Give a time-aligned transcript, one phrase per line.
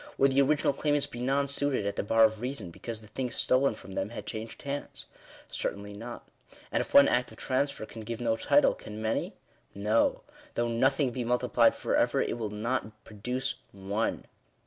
[0.17, 3.75] Would the original claimants be nonsuited at the bar of reason, because the thing stolen
[3.75, 5.05] from them had changed hands?
[5.47, 6.27] Certainly not.
[6.71, 9.35] And if one act of transfer can give no title, can many?
[9.75, 10.23] No:
[10.55, 14.25] though nothing be multiplied for ever, it will not produce one.